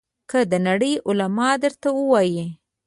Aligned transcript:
که 0.29 0.39
د 0.51 0.53
نړۍ 0.67 0.93
علما 1.07 1.49
درته 1.63 1.87
وایي. 2.09 2.45